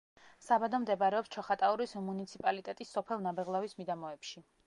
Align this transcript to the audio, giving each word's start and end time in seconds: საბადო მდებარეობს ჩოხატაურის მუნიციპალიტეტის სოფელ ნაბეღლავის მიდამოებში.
საბადო 0.43 0.77
მდებარეობს 0.85 1.29
ჩოხატაურის 1.35 1.93
მუნიციპალიტეტის 2.07 2.95
სოფელ 2.97 3.23
ნაბეღლავის 3.29 3.79
მიდამოებში. 3.83 4.45